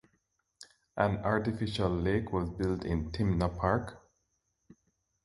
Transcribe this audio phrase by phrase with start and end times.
[0.97, 4.03] An artificial lake was built in Timna Park.